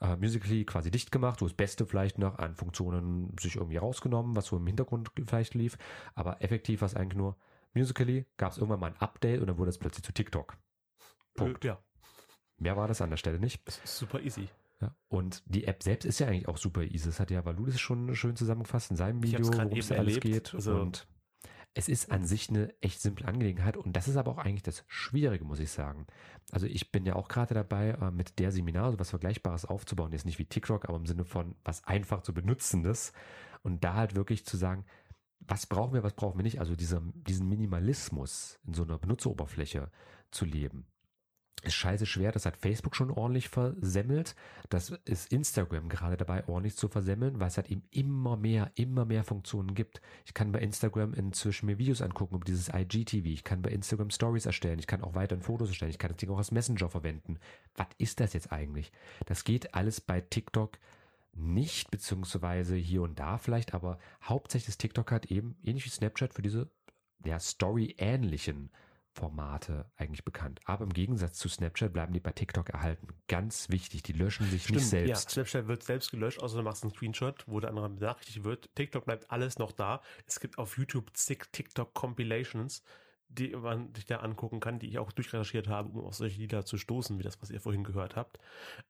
[0.00, 4.36] äh, Musical.ly quasi dicht gemacht, so das Beste vielleicht noch an Funktionen sich irgendwie rausgenommen,
[4.36, 5.78] was so im Hintergrund vielleicht lief,
[6.14, 7.36] aber effektiv war es eigentlich nur
[7.74, 10.56] Musical.ly, gab es irgendwann mal ein Update und dann wurde es plötzlich zu TikTok.
[11.34, 11.64] Punkt.
[11.64, 11.78] Äh, ja,
[12.58, 13.66] Mehr war das an der Stelle nicht.
[13.66, 14.48] das ist super easy.
[14.80, 17.06] Ja, und die App selbst ist ja eigentlich auch super easy.
[17.06, 20.54] Das hat ja Valu das schon schön zusammengefasst in seinem Video, worum es alles geht.
[20.54, 21.06] Also- und
[21.76, 24.82] es ist an sich eine echt simple Angelegenheit und das ist aber auch eigentlich das
[24.86, 26.06] Schwierige, muss ich sagen.
[26.50, 30.10] Also ich bin ja auch gerade dabei, äh, mit der Seminar so was Vergleichbares aufzubauen.
[30.10, 33.12] Jetzt nicht wie TikTok, aber im Sinne von was einfach zu benutzendes
[33.62, 34.86] und da halt wirklich zu sagen,
[35.40, 36.60] was brauchen wir, was brauchen wir nicht.
[36.60, 39.90] Also dieser, diesen Minimalismus in so einer Benutzeroberfläche
[40.30, 40.86] zu leben
[41.62, 42.32] ist scheiße schwer.
[42.32, 44.34] Das hat Facebook schon ordentlich versemmelt.
[44.68, 49.04] Das ist Instagram gerade dabei, ordentlich zu versemmeln, weil es halt eben immer mehr, immer
[49.04, 50.00] mehr Funktionen gibt.
[50.24, 53.26] Ich kann bei Instagram inzwischen mir Videos angucken um dieses IGTV.
[53.26, 54.78] Ich kann bei Instagram Stories erstellen.
[54.78, 55.90] Ich kann auch weiterhin Fotos erstellen.
[55.90, 57.38] Ich kann das Ding auch als Messenger verwenden.
[57.74, 58.92] Was ist das jetzt eigentlich?
[59.26, 60.78] Das geht alles bei TikTok
[61.38, 66.32] nicht, beziehungsweise hier und da vielleicht, aber hauptsächlich ist TikTok halt eben, ähnlich wie Snapchat,
[66.32, 66.70] für diese
[67.24, 68.70] ja, Story-ähnlichen
[69.16, 70.60] Formate eigentlich bekannt.
[70.66, 73.08] Aber im Gegensatz zu Snapchat bleiben die bei TikTok erhalten.
[73.28, 75.30] Ganz wichtig, die löschen sich nicht ja, selbst.
[75.30, 78.68] Snapchat wird selbst gelöscht, außer du machst einen Screenshot, wo der andere benachrichtigt wird.
[78.74, 80.02] TikTok bleibt alles noch da.
[80.26, 82.82] Es gibt auf YouTube zig TikTok-Compilations,
[83.28, 86.64] die man sich da angucken kann, die ich auch durchrecherchiert habe, um auf solche Lieder
[86.64, 88.38] zu stoßen, wie das, was ihr vorhin gehört habt.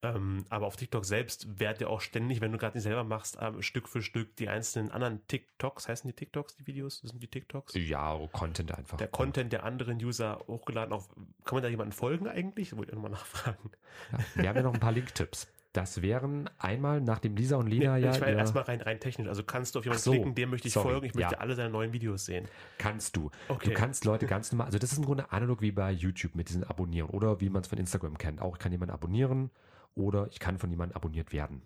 [0.03, 3.39] Ähm, aber auf TikTok selbst werdet ihr auch ständig, wenn du gerade nicht selber machst,
[3.41, 7.01] ähm, Stück für Stück die einzelnen anderen TikToks, heißen die TikToks, die Videos?
[7.01, 7.75] Das sind die TikToks?
[7.75, 8.99] Ja, Content einfach.
[8.99, 10.93] Der Content der anderen User hochgeladen.
[10.93, 11.09] Auf,
[11.45, 12.77] kann man da jemanden folgen eigentlich?
[12.77, 13.71] Wollte ich nochmal nachfragen.
[14.13, 15.49] Ja, wir haben ja noch ein paar Link-Tipps.
[15.77, 19.29] Das wären einmal, nachdem Lisa und Lena Nee, ja, ich meine erstmal rein, rein technisch.
[19.29, 21.39] Also kannst du auf jemanden so, klicken, dem möchte ich sorry, folgen, ich möchte ja.
[21.39, 22.49] alle seine neuen Videos sehen.
[22.79, 23.31] kannst du.
[23.49, 23.69] Okay.
[23.69, 26.49] Du kannst Leute ganz normal, also das ist im Grunde analog wie bei YouTube mit
[26.49, 28.41] diesen Abonnieren oder wie man es von Instagram kennt.
[28.41, 29.51] Auch ich kann jemanden abonnieren
[29.95, 31.61] oder ich kann von jemandem abonniert werden.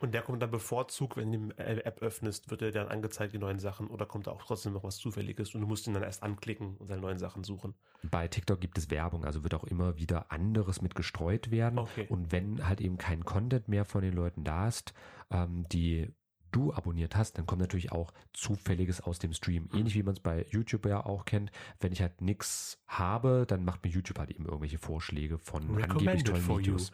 [0.00, 3.38] Und der kommt dann bevorzugt, wenn du die App öffnest, wird er dann angezeigt, die
[3.38, 6.04] neuen Sachen, oder kommt da auch trotzdem noch was Zufälliges und du musst ihn dann
[6.04, 7.74] erst anklicken und seine neuen Sachen suchen.
[8.02, 11.78] Bei TikTok gibt es Werbung, also wird auch immer wieder anderes mit gestreut werden.
[11.80, 12.06] Okay.
[12.08, 14.94] Und wenn halt eben kein Content mehr von den Leuten da ist,
[15.30, 16.12] ähm, die
[16.50, 19.68] du abonniert hast, dann kommt natürlich auch Zufälliges aus dem Stream.
[19.72, 21.50] Ähnlich wie man es bei YouTube ja auch kennt.
[21.80, 26.24] Wenn ich halt nichts habe, dann macht mir YouTube halt eben irgendwelche Vorschläge von angeblich
[26.24, 26.66] tollen for you.
[26.74, 26.92] Videos.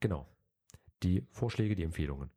[0.00, 0.26] Genau.
[1.02, 2.30] Die Vorschläge, die Empfehlungen.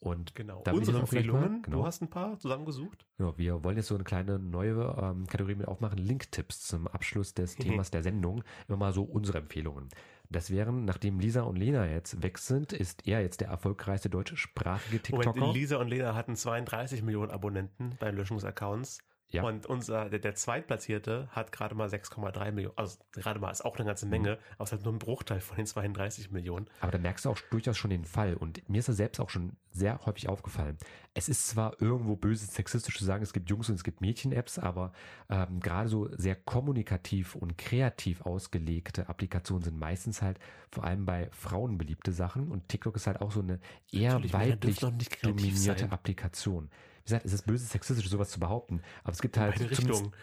[0.00, 0.62] Und Genau.
[0.70, 1.78] Unsere vielleicht mal- Empfehlungen, genau.
[1.78, 3.04] du hast ein paar zusammengesucht.
[3.16, 7.34] Genau, wir wollen jetzt so eine kleine neue ähm, Kategorie mit aufmachen, Link-Tipps zum Abschluss
[7.34, 7.56] des.
[7.56, 8.44] Themas der Sendung.
[8.68, 9.88] Immer mal so unsere Empfehlungen.
[10.30, 15.00] Das wären, nachdem Lisa und Lena jetzt weg sind, ist er jetzt der erfolgreichste deutschsprachige
[15.02, 15.34] TikToker.
[15.40, 18.98] Moment, Lisa und Lena hatten 32 Millionen Abonnenten bei Löschungsaccounts.
[19.30, 19.42] Ja.
[19.42, 22.76] Und unser, der, der Zweitplatzierte hat gerade mal 6,3 Millionen.
[22.78, 25.40] Also gerade mal ist auch eine ganze Menge, aber es ist halt nur ein Bruchteil
[25.40, 26.66] von den 32 Millionen.
[26.80, 28.34] Aber da merkst du auch durchaus schon den Fall.
[28.34, 30.78] Und mir ist das selbst auch schon sehr häufig aufgefallen.
[31.12, 34.58] Es ist zwar irgendwo böse sexistisch zu sagen, es gibt Jungs und es gibt Mädchen-Apps,
[34.58, 34.92] aber
[35.28, 40.38] ähm, gerade so sehr kommunikativ und kreativ ausgelegte Applikationen sind meistens halt
[40.70, 42.48] vor allem bei Frauen beliebte Sachen.
[42.48, 43.60] Und TikTok ist halt auch so eine
[43.92, 44.78] eher Natürlich, weiblich
[45.22, 45.92] dominierte sein.
[45.92, 46.70] Applikation.
[47.08, 48.82] Gesagt, es ist böse sexistisch, sowas zu behaupten.
[49.02, 49.56] Aber es gibt halt.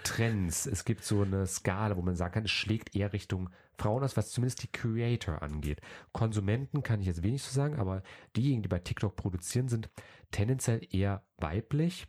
[0.03, 0.65] Trends.
[0.65, 4.15] Es gibt so eine Skala, wo man sagen kann, es schlägt eher Richtung Frauen aus,
[4.15, 5.81] was zumindest die Creator angeht.
[6.13, 8.03] Konsumenten kann ich jetzt wenig zu sagen, aber
[8.35, 9.89] diejenigen, die bei TikTok produzieren, sind
[10.31, 12.07] tendenziell eher weiblich.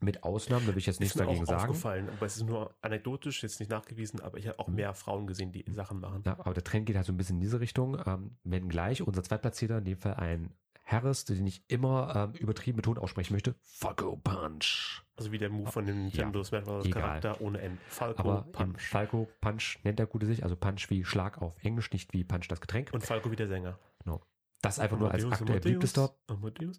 [0.00, 1.60] Mit Ausnahmen, da will ich jetzt nichts dagegen sagen.
[1.60, 5.28] aufgefallen, aber es ist nur anekdotisch, jetzt nicht nachgewiesen, aber ich habe auch mehr Frauen
[5.28, 6.24] gesehen, die Sachen machen.
[6.26, 7.96] Ja, aber der Trend geht halt so ein bisschen in diese Richtung.
[8.04, 10.52] Ähm, wenn gleich unser Zweitplatzierter, in dem Fall ein
[10.92, 15.02] Harris, den ich immer ähm, übertrieben betont aussprechen möchte, Falco Punch.
[15.16, 16.88] Also wie der Move von dem Nintendo Smash Bros.
[16.90, 17.78] Charakter ohne N.
[17.88, 18.80] Falco Aber Punch.
[18.88, 22.48] Falco Punch nennt der Gute sich, also Punch wie Schlag auf Englisch, nicht wie Punch
[22.48, 22.90] das Getränk.
[22.92, 23.78] Und Falco wie der Sänger.
[24.04, 24.20] Genau.
[24.60, 26.78] Das einfach nur als Amadeus, aktuell Amadeus, beliebtester Amadeus.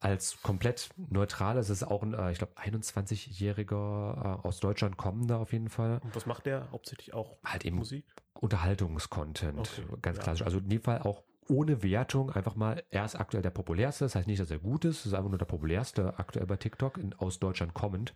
[0.00, 1.58] als komplett neutral.
[1.58, 6.00] Es ist auch ein, äh, ich glaube, 21-jähriger äh, aus Deutschland kommender auf jeden Fall.
[6.04, 6.70] Und was macht der?
[6.70, 8.06] Hauptsächlich auch Halt eben Musik?
[8.34, 10.22] Unterhaltungskontent, Okay, ganz ja.
[10.22, 10.42] klassisch.
[10.42, 14.04] Also in dem Fall auch ohne Wertung einfach mal, er ist aktuell der populärste.
[14.04, 16.56] Das heißt nicht, dass er gut ist, es ist einfach nur der populärste aktuell bei
[16.56, 18.14] TikTok in, aus Deutschland kommend.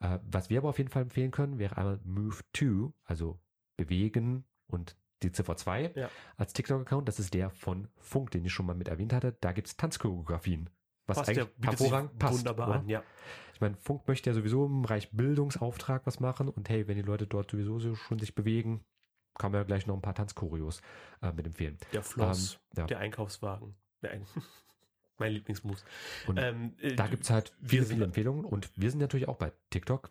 [0.00, 3.38] Äh, was wir aber auf jeden Fall empfehlen können, wäre einmal Move 2, also
[3.76, 6.10] bewegen und die Ziffer 2 Ja.
[6.36, 7.08] als TikTok-Account.
[7.08, 9.36] Das ist der von Funk, den ich schon mal mit erwähnt hatte.
[9.40, 10.68] Da gibt es Tanzchoreografien.
[11.06, 12.38] was passt eigentlich ja, hervorragend passt.
[12.38, 12.78] wunderbar oder?
[12.80, 13.02] an, ja.
[13.54, 17.02] Ich meine, Funk möchte ja sowieso im Bereich Bildungsauftrag was machen und hey, wenn die
[17.02, 18.84] Leute dort sowieso so schon sich bewegen,
[19.38, 20.80] kann man ja gleich noch ein paar Tanzchoreos
[21.22, 21.78] äh, mit empfehlen.
[21.92, 22.86] Der Floss, Ähm, ja.
[22.86, 23.74] der Einkaufswagen.
[24.00, 24.26] Nein.
[25.18, 25.84] mein Lieblingsmus.
[26.26, 29.52] Und Ähm, äh, da gibt's halt viele, viele Empfehlungen und wir sind natürlich auch bei
[29.70, 30.10] TikTok.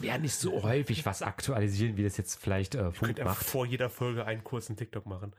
[0.00, 3.42] Wir werden nicht so häufig was aktualisieren, wie das jetzt vielleicht äh, Funk macht.
[3.44, 5.32] vor jeder Folge einen kurzen TikTok machen.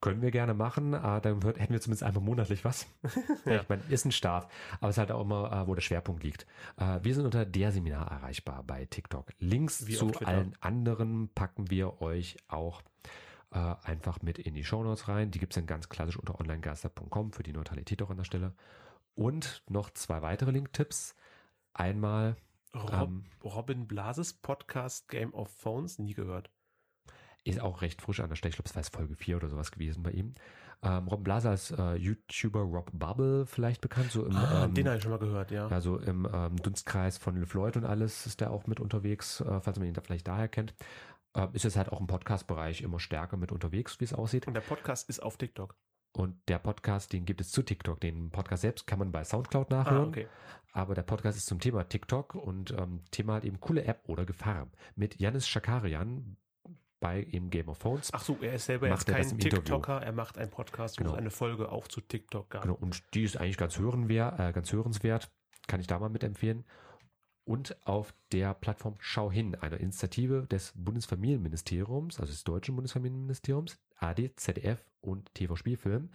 [0.00, 2.86] Können wir gerne machen, äh, dann wird, hätten wir zumindest einmal monatlich was.
[3.44, 3.62] Ja.
[3.62, 6.22] Ich meine, ist ein Start, aber es ist halt auch immer, äh, wo der Schwerpunkt
[6.22, 6.46] liegt.
[6.76, 9.32] Äh, wir sind unter der Seminar erreichbar bei TikTok.
[9.38, 12.82] Links Wie zu allen anderen packen wir euch auch
[13.52, 15.30] äh, einfach mit in die Shownotes rein.
[15.30, 18.54] Die gibt's dann ganz klassisch unter onlinegeister.com für die Neutralität auch an der Stelle.
[19.14, 21.14] Und noch zwei weitere Link-Tipps.
[21.74, 22.36] Einmal
[22.74, 23.24] Rob, Ähm.
[23.42, 26.50] Robin Blases Podcast Game of Phones, nie gehört.
[27.44, 28.50] Ist auch recht frisch an der Stelle.
[28.50, 30.34] Ich glaube, es war jetzt Folge 4 oder sowas gewesen bei ihm.
[30.82, 34.86] Ähm, Rob Blaser als äh, YouTuber Rob Bubble vielleicht bekannt, so im, Ah, ähm, den
[34.86, 35.68] habe ich schon mal gehört, ja.
[35.68, 39.78] also im ähm, Dunstkreis von LeFloid und alles ist der auch mit unterwegs, äh, falls
[39.78, 40.74] man ihn da vielleicht daher kennt.
[41.34, 44.46] Äh, ist jetzt halt auch im Podcast-Bereich immer stärker mit unterwegs, wie es aussieht.
[44.46, 45.76] Und der Podcast ist auf TikTok.
[46.12, 48.00] Und der Podcast, den gibt es zu TikTok.
[48.00, 50.06] Den Podcast selbst kann man bei Soundcloud nachhören.
[50.06, 50.26] Ah, okay.
[50.72, 54.24] Aber der Podcast ist zum Thema TikTok und ähm, Thema halt eben coole App oder
[54.24, 54.68] Gefahr.
[54.96, 56.36] Mit Janis Schakarian
[57.00, 58.10] bei eben Game of Phones.
[58.12, 59.56] Ach so, er ist selber Macht jetzt kein im Interview?
[59.56, 61.14] TikToker, er macht einen Podcast, Genau.
[61.14, 62.62] eine Folge auch zu TikTok gab.
[62.62, 65.30] Genau, und die ist eigentlich ganz, hörenwer, äh, ganz hörenswert.
[65.66, 66.64] Kann ich da mal mitempfehlen.
[67.44, 74.34] Und auf der Plattform Schau hin, einer Initiative des Bundesfamilienministeriums, also des deutschen Bundesfamilienministeriums, AD,
[74.36, 76.10] ZDF und TV Spielfilm,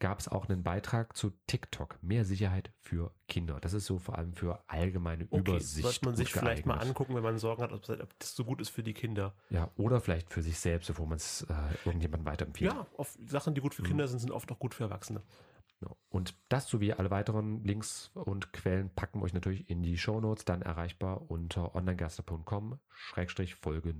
[0.00, 3.60] gab es auch einen Beitrag zu TikTok, mehr Sicherheit für Kinder.
[3.60, 5.82] Das ist so vor allem für allgemeine Okay, Übersicht.
[5.84, 7.84] sollte man sich vielleicht mal angucken, wenn man Sorgen hat, ob
[8.18, 9.34] das- so gut ist für die Kinder.
[9.50, 12.72] Ja, oder vielleicht für sich selbst, bevor man es äh, irgendjemandem weiterempfiehlt.
[12.72, 12.86] Ja,
[13.26, 13.86] Sachen, die gut für Mhm.
[13.86, 15.22] Kinder sind, sind oft auch gut für Erwachsene.
[16.10, 20.44] Und das sowie alle weiteren Links und Quellen packen wir euch natürlich in die Shownotes,
[20.44, 23.94] dann erreichbar unter onlinegaster.com-folge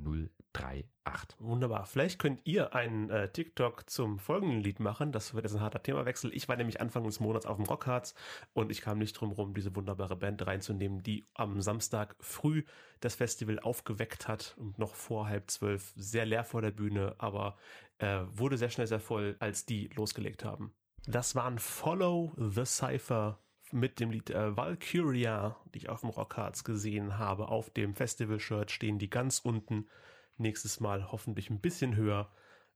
[0.53, 1.39] 038.
[1.39, 1.87] Wunderbar.
[1.87, 5.13] Vielleicht könnt ihr einen äh, TikTok zum folgenden Lied machen.
[5.13, 6.35] Das wird jetzt ein harter Themawechsel.
[6.35, 8.15] Ich war nämlich Anfang des Monats auf dem Rockharz
[8.53, 12.65] und ich kam nicht drum rum, diese wunderbare Band reinzunehmen, die am Samstag früh
[13.01, 17.57] das Festival aufgeweckt hat und noch vor halb zwölf sehr leer vor der Bühne, aber
[17.99, 20.75] äh, wurde sehr schnell sehr voll, als die losgelegt haben.
[21.07, 23.39] Das waren Follow the Cypher
[23.73, 27.49] mit dem Lied äh, Valkyria, die ich auf dem Rockharz gesehen habe.
[27.49, 29.89] Auf dem Festival-Shirt stehen die ganz unten.
[30.37, 32.31] Nächstes Mal hoffentlich ein bisschen höher.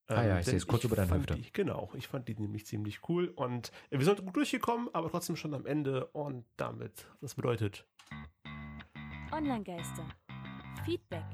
[0.06, 1.34] Ah ja, ich denn sehe es kurz über deine Hüfte.
[1.34, 5.10] Die, genau, ich fand die nämlich ziemlich cool und äh, wir sind gut durchgekommen, aber
[5.10, 7.87] trotzdem schon am Ende und damit, das bedeutet,
[9.32, 10.06] Online-Geister.
[10.84, 11.24] Feedback.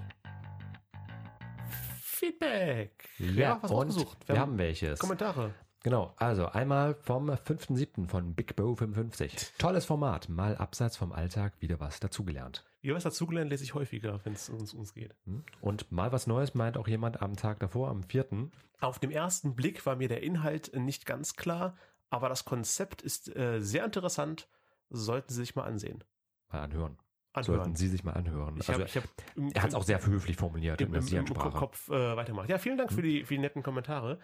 [2.00, 3.08] Feedback.
[3.18, 4.98] Ja, was und wir haben welches.
[4.98, 5.52] Kommentare.
[5.82, 8.06] Genau, also einmal vom 5.7.
[8.06, 9.54] von Big Bo 55.
[9.56, 12.66] Tolles Format, mal abseits vom Alltag wieder was dazugelernt.
[12.82, 15.16] Wie was dazugelernt lese ich häufiger, wenn es uns, uns geht.
[15.24, 15.42] Hm?
[15.62, 18.50] Und mal was Neues meint auch jemand am Tag davor, am 4.
[18.80, 21.76] Auf dem ersten Blick war mir der Inhalt nicht ganz klar,
[22.10, 24.48] aber das Konzept ist äh, sehr interessant.
[24.90, 26.04] Sollten Sie sich mal ansehen.
[26.50, 26.98] Mal anhören.
[27.32, 27.56] Anhören.
[27.56, 28.56] Sollten Sie sich mal anhören.
[28.58, 29.04] Ich also, hab, ich hab
[29.36, 31.24] im, er hat es auch sehr höflich formuliert im, im, im.
[31.26, 32.50] Kopf äh, weitermacht.
[32.50, 34.18] Ja, vielen Dank für, die, für die netten Kommentare.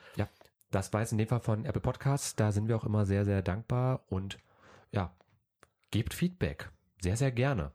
[0.71, 2.35] Das war jetzt in dem Fall von Apple Podcasts.
[2.37, 4.39] Da sind wir auch immer sehr, sehr dankbar und
[4.91, 5.15] ja,
[5.91, 6.71] gebt Feedback.
[7.01, 7.73] Sehr, sehr gerne.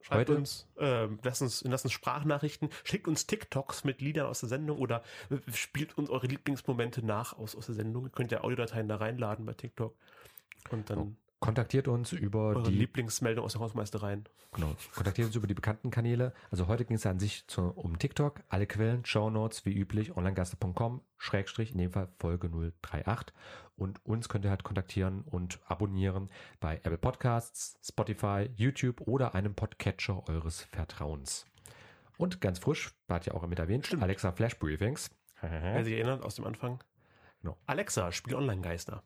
[0.00, 4.40] Schreibt Heute- uns, äh, lasst uns, lasst uns Sprachnachrichten, schickt uns TikToks mit Liedern aus
[4.40, 8.04] der Sendung oder äh, spielt uns eure Lieblingsmomente nach aus, aus der Sendung.
[8.04, 9.96] Ihr könnt ja Audiodateien da reinladen bei TikTok.
[10.70, 14.28] Und dann Kontaktiert uns über eure die Lieblingsmeldung aus den Hausmeistereien.
[14.52, 14.74] Genau.
[14.94, 16.32] Kontaktiert uns über die bekannten Kanäle.
[16.50, 18.40] Also heute ging es an sich zu, um TikTok.
[18.48, 22.50] Alle Quellen, Shownotes wie üblich, onlinegaster.com, Schrägstrich, in dem Fall Folge
[22.82, 23.32] 038.
[23.76, 29.54] Und uns könnt ihr halt kontaktieren und abonnieren bei Apple Podcasts, Spotify, YouTube oder einem
[29.54, 31.46] Podcatcher eures Vertrauens.
[32.16, 34.02] Und ganz frisch, hat ja auch mit erwähnt, Stimmt.
[34.02, 35.10] Alexa Flash Briefings.
[35.40, 36.82] Wer sich erinnert aus dem Anfang.
[37.42, 37.56] Genau.
[37.66, 39.04] Alexa, spiel Online-Geister.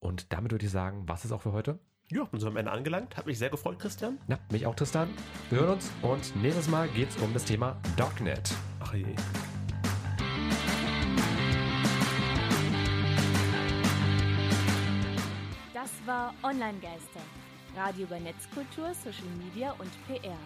[0.00, 1.78] Und damit würde ich sagen, was ist auch für heute?
[2.08, 3.16] Ja, sind wir am Ende angelangt.
[3.16, 4.18] Hat mich sehr gefreut, Christian.
[4.28, 5.08] Ja, mich auch, Tristan.
[5.50, 8.54] Wir hören uns und nächstes Mal geht es um das Thema Darknet.
[8.80, 9.06] Ach je.
[15.74, 17.20] Das war Online-Geister.
[17.74, 20.38] Radio über Netzkultur, Social Media und PR.